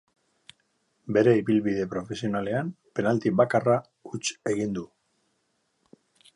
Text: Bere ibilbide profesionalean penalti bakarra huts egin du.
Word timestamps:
Bere 1.17 1.33
ibilbide 1.41 1.85
profesionalean 1.91 2.73
penalti 3.01 3.35
bakarra 3.43 3.79
huts 4.13 4.25
egin 4.55 4.77
du. 4.81 4.89